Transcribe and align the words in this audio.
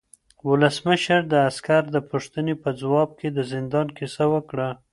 ولسمشر 0.49 1.21
د 1.31 1.33
عسکر 1.49 1.83
د 1.95 1.97
پوښتنې 2.09 2.53
په 2.63 2.69
ځواب 2.81 3.09
کې 3.19 3.27
د 3.31 3.39
زندان 3.51 3.87
کیسه 3.97 4.25
وکړه. 4.33 4.69